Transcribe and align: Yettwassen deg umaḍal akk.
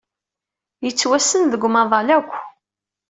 Yettwassen 0.85 1.43
deg 1.51 1.61
umaḍal 1.67 2.09
akk. 2.17 2.31